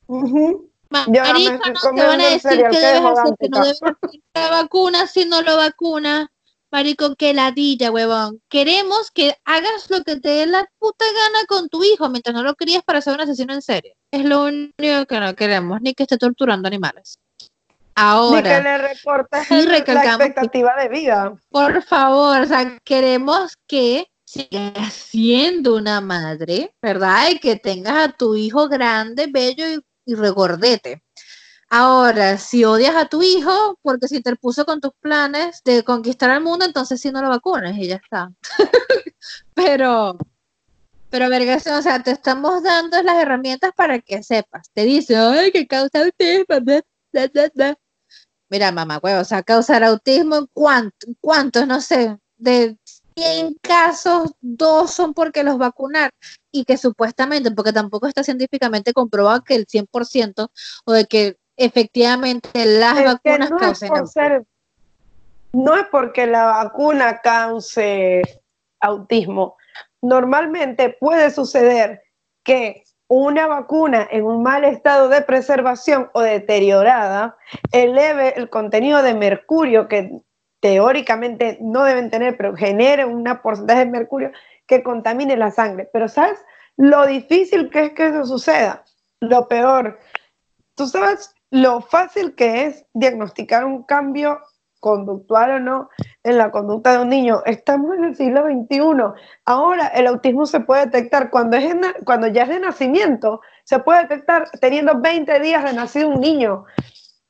[0.88, 5.08] Marica, no te van a decir que debes hacer, que no debes hacer la vacuna
[5.08, 6.28] si no lo vacunas.
[6.72, 8.40] Marico, que ladilla, huevón.
[8.48, 12.42] Queremos que hagas lo que te dé la puta gana con tu hijo mientras no
[12.42, 13.96] lo crías para ser un asesino en serie.
[14.10, 17.18] Es lo único que no queremos, ni que esté torturando animales.
[17.38, 21.34] Ni que Ahora, le recortes sí el- la que- expectativa de vida.
[21.50, 27.30] por favor, o sea, queremos que sigas siendo una madre, ¿verdad?
[27.30, 31.02] Y que tengas a tu hijo grande, bello y, y regordete.
[31.68, 36.40] Ahora, si odias a tu hijo porque se interpuso con tus planes de conquistar al
[36.42, 38.30] mundo, entonces sí no lo vacunes y ya está.
[39.54, 40.16] pero,
[41.10, 44.70] pero verga, o sea, te estamos dando las herramientas para que sepas.
[44.74, 46.82] Te dice, ay, que causa autismo, bla,
[47.32, 47.78] bla, bla".
[48.48, 51.66] Mira, mamá, huevo, o sea, causar autismo, ¿en cuánto- ¿cuántos?
[51.66, 52.78] No sé, de
[53.16, 56.10] 100 casos, dos son porque los vacunar
[56.52, 60.50] y que supuestamente, porque tampoco está científicamente comprobado que el 100%
[60.84, 64.44] o de que efectivamente las Es vacunas no es causen ser-
[65.52, 68.22] no es porque la vacuna cause
[68.80, 69.56] autismo.
[70.02, 72.02] Normalmente puede suceder
[72.44, 77.36] que una vacuna en un mal estado de preservación o deteriorada
[77.72, 80.20] eleve el contenido de mercurio que
[80.60, 84.32] teóricamente no deben tener, pero genere una porcentaje de mercurio
[84.66, 85.88] que contamine la sangre.
[85.92, 86.38] Pero ¿sabes
[86.76, 88.84] lo difícil que es que eso suceda?
[89.20, 89.98] Lo peor.
[90.74, 94.40] ¿Tú sabes lo fácil que es diagnosticar un cambio
[94.80, 95.88] conductual o no
[96.22, 97.42] en la conducta de un niño?
[97.44, 99.20] Estamos en el siglo XXI.
[99.44, 103.40] Ahora el autismo se puede detectar cuando, es en cuando ya es de nacimiento.
[103.64, 106.64] Se puede detectar teniendo 20 días de nacido un niño.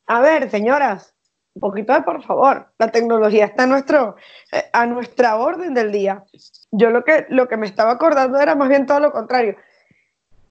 [0.06, 1.14] A ver, señoras,
[1.56, 2.72] un poquito de por favor.
[2.78, 4.14] La tecnología está a,
[4.52, 6.24] eh, a nuestra orden del día.
[6.70, 9.56] Yo lo que, lo que me estaba acordando era más bien todo lo contrario.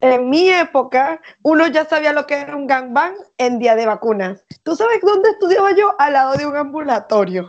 [0.01, 4.43] En mi época, uno ya sabía lo que era un gangbang en día de vacunas.
[4.63, 5.95] ¿Tú sabes dónde estudiaba yo?
[5.99, 7.47] Al lado de un ambulatorio.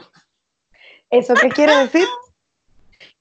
[1.10, 2.06] ¿Eso qué quiere decir?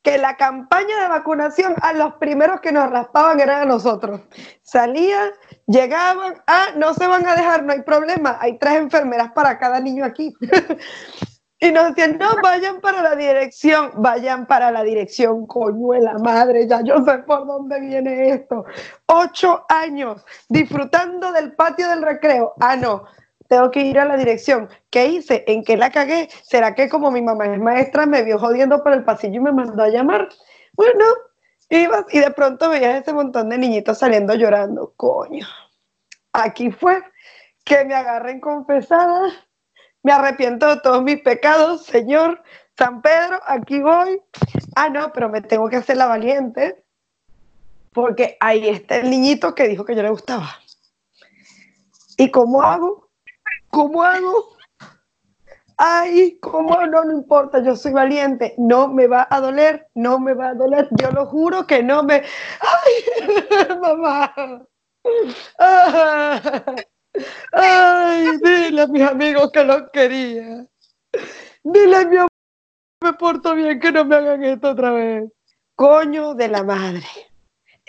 [0.03, 4.21] Que la campaña de vacunación a los primeros que nos raspaban eran a nosotros.
[4.61, 5.31] Salían,
[5.65, 9.79] llegaban, ah, no se van a dejar, no hay problema, hay tres enfermeras para cada
[9.79, 10.33] niño aquí.
[11.59, 16.81] Y nos decían, no, vayan para la dirección, vayan para la dirección, coñuela madre, ya
[16.81, 18.65] yo sé por dónde viene esto.
[19.05, 22.53] Ocho años disfrutando del patio del recreo.
[22.59, 23.05] Ah, no,
[23.47, 24.69] tengo que ir a la dirección.
[24.89, 25.45] ¿Qué hice?
[25.47, 26.27] ¿En qué la cagué?
[26.43, 29.51] ¿Será que como mi mamá es maestra me vio jodiendo por el pasillo y me
[29.53, 30.27] mandó a llamar?
[30.73, 31.05] Bueno,
[31.69, 34.93] ibas y de pronto veías ese montón de niñitos saliendo llorando.
[34.97, 35.47] Coño,
[36.33, 37.01] aquí fue
[37.63, 39.31] que me agarren confesada
[40.05, 42.43] me arrepiento de todos mis pecados, Señor
[42.77, 44.21] San Pedro, aquí voy.
[44.75, 46.83] Ah, no, pero me tengo que hacer la valiente,
[47.91, 50.59] porque ahí está el niñito que dijo que yo le gustaba.
[52.17, 53.09] ¿Y cómo hago?
[53.71, 54.55] ¿Cómo hago?
[55.75, 60.35] Ay, cómo no, no importa, yo soy valiente, no me va a doler, no me
[60.35, 62.21] va a doler, yo lo juro que no me...
[62.61, 64.67] Ay, mamá.
[67.51, 70.65] Ay, dile a mis amigos que los quería.
[71.63, 72.29] Dile a mi amor
[72.99, 75.31] que me porto bien, que no me hagan esto otra vez.
[75.75, 77.07] Coño de la madre.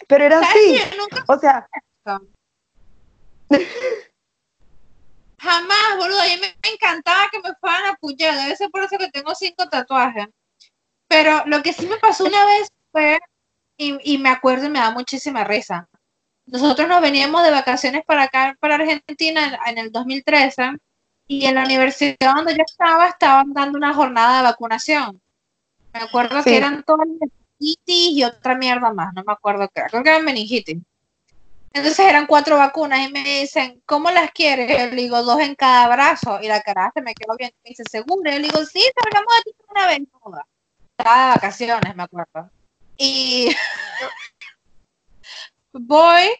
[0.08, 0.96] Pero era ¿Sabes así.
[0.96, 1.66] nunca O sea,
[5.38, 6.20] Jamás, boludo.
[6.20, 7.96] A mí me, encantaba que me fueran a.
[8.00, 10.26] Debe ser por eso que tengo cinco tatuajes.
[11.08, 13.20] Pero lo que sí me pasó una vez fue,
[13.76, 15.88] y, y me acuerdo y me da muchísima risa.
[16.46, 20.70] Nosotros nos veníamos de vacaciones para acá, para Argentina, en, en el 2013,
[21.28, 25.20] y en la universidad donde yo estaba, estaban dando una jornada de vacunación.
[25.92, 26.50] Me acuerdo Sí.
[26.50, 29.88] que eran todas meningitis y otra mierda más, no me acuerdo qué era.
[29.88, 30.78] Creo que eran meningitis.
[31.72, 34.70] Entonces eran cuatro vacunas y me dicen, ¿cómo las quieres?
[34.70, 36.38] Yo le digo, dos en cada brazo.
[36.40, 37.50] Y la cara se me quedó bien.
[37.64, 38.30] Me dice, ¿seguro?
[38.30, 40.00] Yo le digo, sí, salgamos de aquí una vez.
[40.96, 42.50] Estaba de vacaciones, me acuerdo.
[42.96, 43.54] Y
[45.80, 46.30] voy,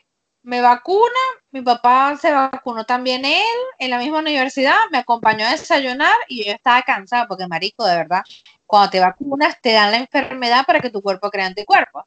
[0.43, 1.21] me vacuna,
[1.51, 3.43] mi papá se vacunó también él,
[3.79, 7.97] en la misma universidad, me acompañó a desayunar y yo estaba cansada porque, marico, de
[7.97, 8.23] verdad,
[8.67, 12.05] cuando te vacunas te dan la enfermedad para que tu cuerpo cree anticuerpos.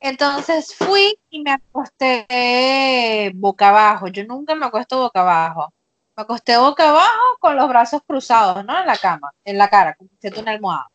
[0.00, 4.08] Entonces fui y me acosté boca abajo.
[4.08, 5.72] Yo nunca me acuesto boca abajo.
[6.16, 8.78] Me acosté boca abajo con los brazos cruzados, ¿no?
[8.78, 10.88] En la cama, en la cara, como si una almohada.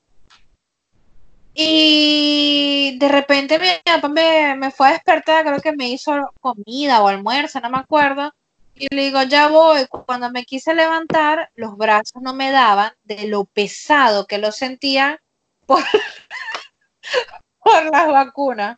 [1.54, 7.02] Y de repente mi papá me, me fue a despertar, creo que me hizo comida
[7.02, 8.34] o almuerzo, no me acuerdo.
[8.76, 9.86] Y le digo, ya voy.
[9.88, 15.20] Cuando me quise levantar, los brazos no me daban de lo pesado que lo sentía
[15.66, 15.84] por,
[17.64, 18.78] por las vacunas.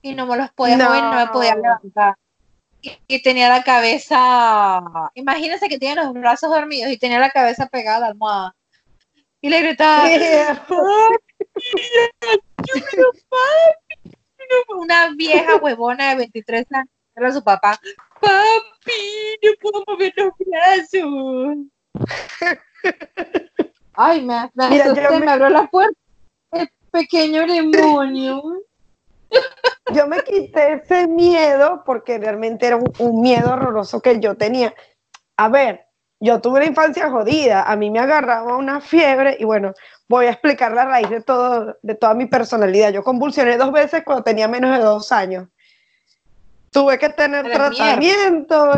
[0.00, 1.62] Y no me los podía mover, no me podía No.
[1.62, 2.14] levantar.
[2.82, 4.80] Y, y tenía la cabeza,
[5.14, 8.54] imagínense que tiene los brazos dormidos y tenía la cabeza pegada a la almohada.
[9.46, 10.08] Y le gritaba,
[14.76, 17.78] una vieja huevona de 23 años, era su papá.
[18.20, 21.58] Papi, no puedo mover los brazos.
[23.94, 25.96] Ay, me, me Mira, asusté, me- me abrió la puerta.
[26.50, 28.42] El pequeño demonio.
[29.92, 34.74] yo me quité ese miedo porque realmente era un, un miedo horroroso que yo tenía.
[35.36, 35.85] A ver,
[36.20, 39.74] yo tuve una infancia jodida, a mí me agarraba una fiebre y bueno,
[40.08, 42.92] voy a explicar la raíz de todo, de toda mi personalidad.
[42.92, 45.48] Yo convulsioné dos veces cuando tenía menos de dos años.
[46.70, 48.72] Tuve que tener tratamiento,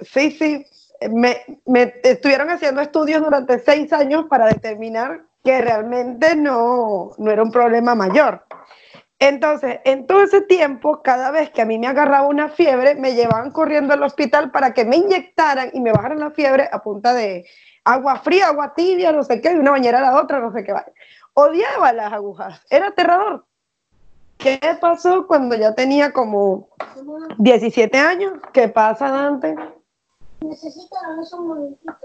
[0.00, 0.66] sí, sí.
[1.10, 7.42] Me, me estuvieron haciendo estudios durante seis años para determinar que realmente no, no era
[7.42, 8.44] un problema mayor.
[9.18, 13.14] Entonces, en todo ese tiempo, cada vez que a mí me agarraba una fiebre, me
[13.14, 17.14] llevaban corriendo al hospital para que me inyectaran y me bajaran la fiebre a punta
[17.14, 17.46] de
[17.84, 20.64] agua fría, agua tibia, no sé qué, de una bañera a la otra, no sé
[20.64, 20.74] qué.
[21.34, 23.46] Odiaba las agujas, era aterrador.
[24.36, 26.68] ¿Qué pasó cuando ya tenía como
[27.38, 28.32] 17 años?
[28.52, 29.54] ¿Qué pasa, Dante?
[30.40, 31.96] Necesito darles un momentito.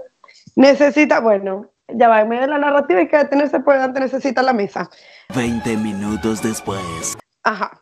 [0.56, 4.42] Necesita, bueno, ya va, en medio de la narrativa y que detenerse, pues Dante necesita
[4.42, 4.88] la mesa.
[5.34, 7.16] 20 minutos después.
[7.42, 7.80] Ajá.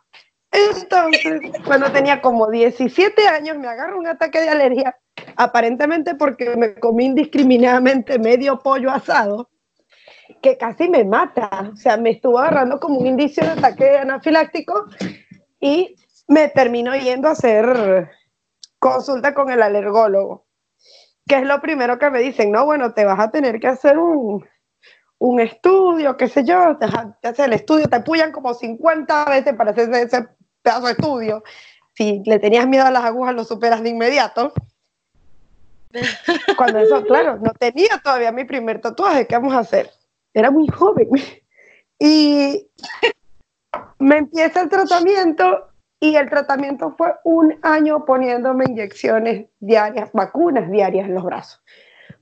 [0.50, 4.96] Entonces, cuando tenía como 17 años, me agarró un ataque de alergia,
[5.36, 9.50] aparentemente porque me comí indiscriminadamente medio pollo asado,
[10.40, 11.70] que casi me mata.
[11.72, 14.86] O sea, me estuvo agarrando como un indicio de ataque anafiláctico
[15.60, 15.94] y
[16.28, 18.10] me terminó yendo a hacer
[18.78, 20.46] consulta con el alergólogo,
[21.28, 23.98] que es lo primero que me dicen, no, bueno, te vas a tener que hacer
[23.98, 24.44] un,
[25.18, 26.86] un estudio, qué sé yo, te,
[27.20, 30.28] te hacen el estudio, te apoyan como 50 veces para hacer ese, ese
[30.62, 31.44] pedazo de estudio.
[31.94, 34.52] Si le tenías miedo a las agujas, lo superas de inmediato.
[36.56, 39.90] Cuando eso, claro, no tenía todavía mi primer tatuaje, ¿qué vamos a hacer?
[40.32, 41.08] Era muy joven.
[41.98, 42.68] Y
[43.98, 45.67] me empieza el tratamiento
[46.00, 51.62] y el tratamiento fue un año poniéndome inyecciones diarias, vacunas diarias en los brazos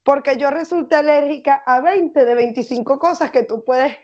[0.06, 3.98] porque yo resulté alérgica a 20 de 25 cosas que tú puedes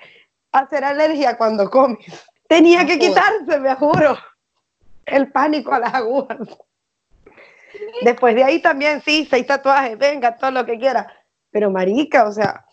[0.51, 2.05] hacer alergia cuando comes.
[2.49, 4.19] Tenía que quitarse, me juro,
[5.07, 6.39] el pánico a las agujas.
[8.03, 11.07] Después de ahí también, sí, seis tatuajes, venga, todo lo que quiera.
[11.53, 12.67] Pero marica, o sea,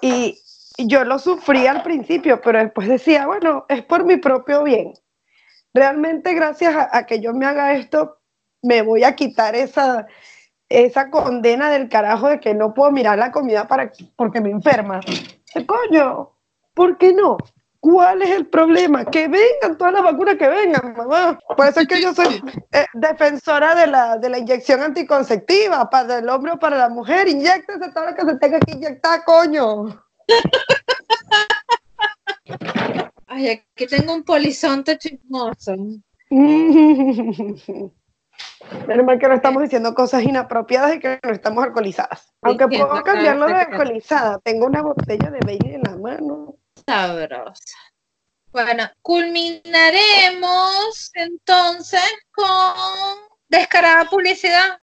[0.00, 0.36] y,
[0.76, 4.94] y yo lo sufrí al principio, pero después decía, bueno, es por mi propio bien.
[5.74, 8.18] Realmente gracias a, que yo me haga esto,
[8.62, 10.06] me voy a quitar esa,
[10.68, 15.00] esa condena del carajo de que no puedo mirar la comida para, porque me enferma.
[15.52, 16.30] ¿Qué coño?
[16.74, 17.38] ¿Por qué no?
[17.80, 19.04] ¿Cuál es el problema?
[19.04, 21.38] Que vengan todas las vacunas que vengan, mamá.
[21.56, 26.18] Por eso es que yo soy eh, defensora de la, de la inyección anticonceptiva para
[26.18, 27.26] el hombre o para la mujer.
[27.26, 30.00] Inyéctese todo lo que se tenga que inyectar, coño.
[33.34, 35.74] Ay, aquí tengo un polizonte chismoso.
[36.30, 37.62] Menos
[39.06, 42.30] mal que no estamos diciendo cosas inapropiadas y que no estamos alcoholizadas.
[42.42, 44.38] Aunque puedo cambiarlo de alcoholizada.
[44.40, 46.56] Tengo una botella de Bailey en la mano.
[46.86, 47.78] Sabrosa.
[48.50, 52.74] Bueno, culminaremos entonces con
[53.48, 54.78] descarada publicidad.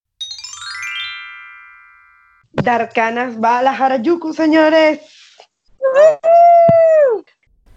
[2.52, 5.02] Darkanas va a la Harajuku, señores.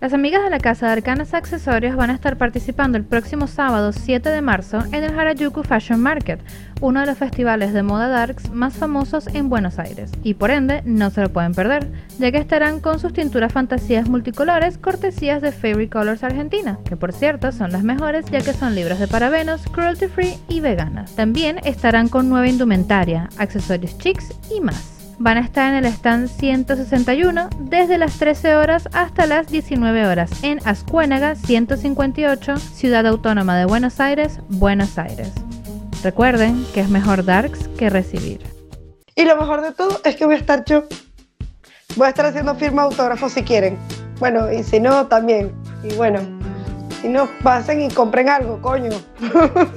[0.03, 3.92] Las amigas de la casa de Arcanas Accesorios van a estar participando el próximo sábado
[3.92, 6.40] 7 de marzo en el Harajuku Fashion Market,
[6.80, 10.82] uno de los festivales de moda darks más famosos en Buenos Aires, y por ende
[10.84, 11.86] no se lo pueden perder,
[12.18, 17.12] ya que estarán con sus tinturas fantasías multicolores cortesías de Fairy Colors Argentina, que por
[17.12, 21.14] cierto son las mejores ya que son libres de parabenos, cruelty free y veganas.
[21.14, 24.91] También estarán con nueva indumentaria, accesorios chics y más.
[25.22, 30.42] Van a estar en el stand 161 desde las 13 horas hasta las 19 horas
[30.42, 35.30] en Ascuénaga 158, Ciudad Autónoma de Buenos Aires, Buenos Aires.
[36.02, 38.40] Recuerden que es mejor darks que recibir.
[39.14, 40.88] Y lo mejor de todo es que voy a estar yo.
[41.94, 43.78] Voy a estar haciendo firma de autógrafos si quieren.
[44.18, 45.52] Bueno, y si no, también.
[45.84, 46.18] Y bueno,
[47.00, 48.90] si no, pasen y compren algo, coño.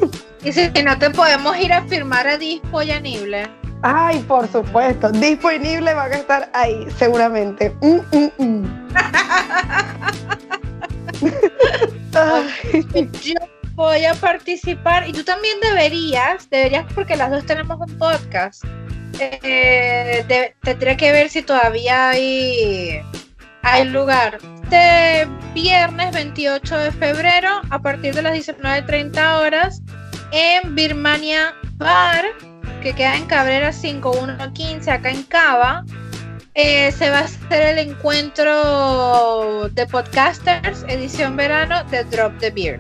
[0.43, 3.64] Y si no te podemos ir a firmar a Dispo y a Nible.
[3.87, 5.11] Ay, por supuesto.
[5.11, 7.69] Disponible van a estar ahí, seguramente.
[7.81, 8.87] Mm, mm, mm.
[13.21, 13.35] Yo
[13.75, 18.63] voy a participar y tú también deberías, deberías porque las dos tenemos un podcast.
[19.19, 23.01] Eh, de- tendría que ver si todavía hay,
[23.61, 24.39] hay lugar.
[24.63, 29.83] Este viernes 28 de febrero, a partir de las 19.30 horas,
[30.31, 32.25] en Birmania Bar,
[32.85, 35.83] que queda en Cabrera 5115, acá en Cava.
[36.53, 42.79] eh, se va a hacer el encuentro de podcasters, edición verano de Drop the Beer.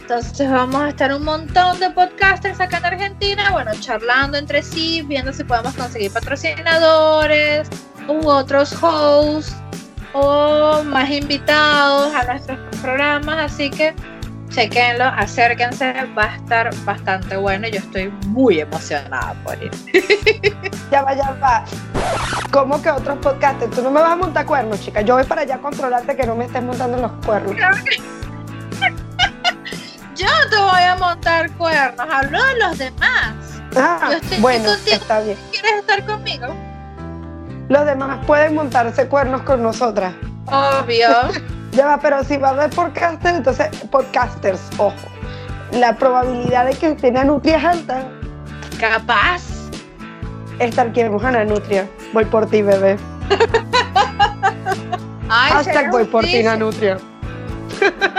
[0.00, 5.02] Entonces vamos a estar un montón de podcasters acá en Argentina, bueno, charlando entre sí,
[5.02, 7.68] viendo si podemos conseguir patrocinadores
[8.08, 9.54] u otros hosts
[10.14, 13.94] o más invitados a nuestros programas, así que
[14.54, 19.70] chequenlo, acérquense, va a estar bastante bueno y yo estoy muy emocionada por ir.
[20.90, 21.64] ya va, ya va.
[22.52, 23.72] ¿Cómo que otros podcasters?
[23.74, 25.00] Tú no me vas a montar cuernos, chica.
[25.00, 27.56] Yo voy para allá a controlarte que no me estés montando los cuernos.
[30.14, 33.34] Yo te voy a montar cuernos, hablo de los demás.
[33.76, 34.96] Ah, Yo estoy bueno, contigo.
[34.96, 35.36] está bien.
[35.50, 36.46] ¿Quieres estar conmigo?
[37.68, 40.14] Los demás pueden montarse cuernos con nosotras.
[40.46, 41.08] Obvio.
[41.74, 44.94] Ya va, pero si va a haber podcasters, entonces podcasters, ojo.
[45.72, 48.06] La probabilidad de que a Nutria es alta.
[48.78, 49.42] Capaz.
[50.60, 51.88] Estarquemos a la Nutria.
[52.12, 52.96] Voy por ti, bebé.
[55.28, 56.42] Ay, Hashtag voy por ti.
[56.42, 56.98] Nutria.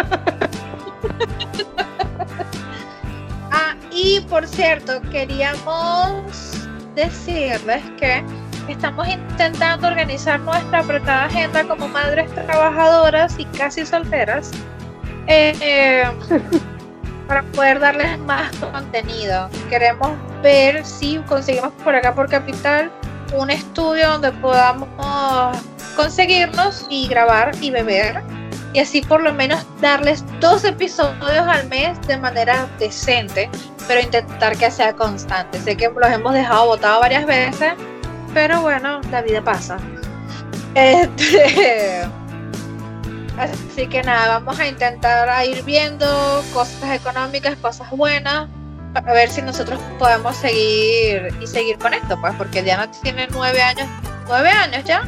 [3.52, 8.22] Ah, y por cierto, queríamos decirles que
[8.74, 14.52] estamos intentando organizar nuestra apretada agenda como madres trabajadoras y casi solteras
[15.28, 16.04] eh,
[17.28, 19.50] para poder darles más contenido.
[19.70, 20.12] Queremos
[20.42, 22.92] ver si conseguimos por acá por Capital
[23.34, 24.90] un estudio donde podamos
[25.96, 28.22] conseguirnos y grabar y beber
[28.74, 33.50] y así por lo menos darles dos episodios al mes de manera decente,
[33.88, 35.60] pero intentar que sea constante.
[35.62, 37.74] Sé que los hemos dejado botados varias veces,
[38.36, 39.78] pero bueno, la vida pasa.
[40.76, 42.04] Este,
[43.40, 46.06] así que nada, vamos a intentar a ir viendo
[46.54, 48.50] cosas económicas, cosas buenas,
[48.94, 53.62] para ver si nosotros podemos seguir y seguir con esto, pues, porque Diana tiene nueve
[53.62, 53.88] años,
[54.28, 55.04] nueve años ya,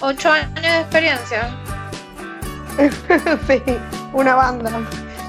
[0.00, 1.48] ocho años de experiencia.
[3.46, 3.62] sí,
[4.12, 4.72] una banda.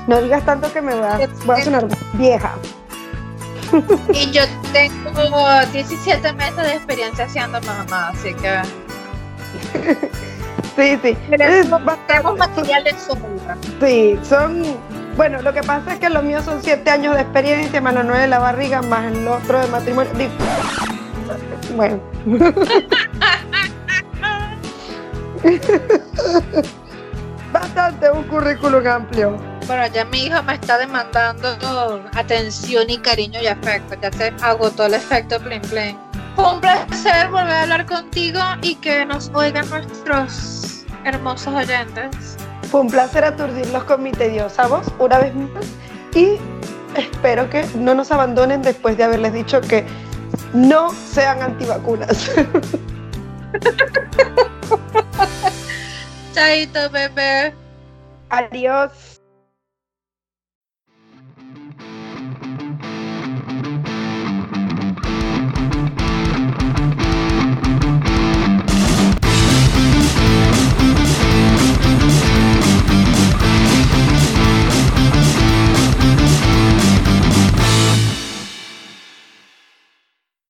[0.07, 2.55] No digas tanto que me voy a, voy a sonar vieja.
[4.13, 4.41] Y yo
[4.73, 8.59] tengo 17 meses de experiencia siendo mamá, así que
[10.75, 11.17] Sí, sí.
[11.29, 13.57] Tenemos, material de sobra.
[13.79, 14.61] Sí, son.
[15.15, 18.03] Bueno, lo que pasa es que los míos son siete años de experiencia, más los
[18.03, 20.11] nueve de la barriga, más el otro de matrimonio.
[21.75, 22.01] Bueno.
[27.53, 29.54] Bastante un currículum amplio.
[29.67, 31.57] Bueno, ya mi hijo me está demandando
[32.13, 33.95] atención y cariño y afecto.
[33.99, 35.97] Ya se agotó el efecto Plin Plin.
[36.35, 42.37] Fue un placer volver a hablar contigo y que nos oigan nuestros hermosos oyentes.
[42.69, 45.65] Fue un placer aturdirlos con mi tediosa voz una vez más
[46.13, 46.37] y
[46.95, 49.83] espero que no nos abandonen después de haberles dicho que
[50.53, 52.31] no sean antivacunas.
[56.33, 57.53] Chaito, bebé.
[58.29, 59.14] Adiós.